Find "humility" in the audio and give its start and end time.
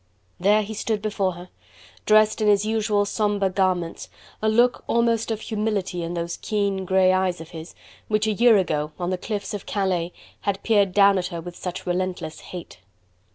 5.41-6.01